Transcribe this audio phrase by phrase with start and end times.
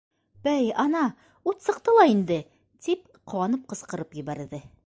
[0.45, 1.03] —Бәй, ана,
[1.51, 2.39] ут сыҡты ла инде,—
[2.87, 4.69] тип ҡыуанып ҡысҡырып ебәрҙе.